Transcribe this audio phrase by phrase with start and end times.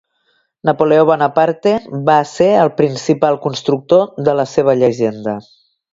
[0.67, 1.73] Napoleó Bonaparte
[2.09, 5.37] va ser el principal constructor de la seva llegenda.